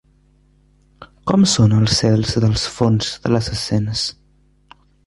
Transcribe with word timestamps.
Com 1.31 1.45
són 1.53 1.75
els 1.81 1.99
cels 2.01 2.35
dels 2.47 2.65
fons 2.79 3.13
de 3.27 3.35
les 3.37 3.53
escenes? 3.59 4.07